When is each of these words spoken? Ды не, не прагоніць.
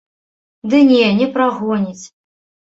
Ды 0.71 0.79
не, 0.91 1.01
не 1.19 1.27
прагоніць. 1.35 2.03